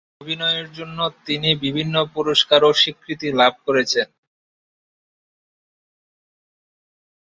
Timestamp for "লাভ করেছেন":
3.39-4.07